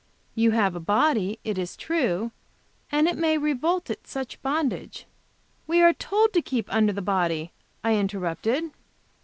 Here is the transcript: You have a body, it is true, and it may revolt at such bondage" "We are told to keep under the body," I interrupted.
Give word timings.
You 0.33 0.49
have 0.49 0.75
a 0.75 0.79
body, 0.79 1.37
it 1.43 1.59
is 1.59 1.77
true, 1.77 2.31
and 2.91 3.07
it 3.07 3.19
may 3.19 3.37
revolt 3.37 3.91
at 3.91 4.07
such 4.07 4.41
bondage" 4.41 5.05
"We 5.67 5.83
are 5.83 5.93
told 5.93 6.33
to 6.33 6.41
keep 6.41 6.73
under 6.73 6.91
the 6.91 7.03
body," 7.03 7.51
I 7.83 7.93
interrupted. 7.97 8.71